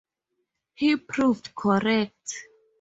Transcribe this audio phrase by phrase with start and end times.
[0.73, 2.33] He proved correct.